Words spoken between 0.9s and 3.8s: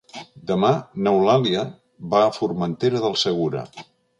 n'Eulàlia va a Formentera del Segura.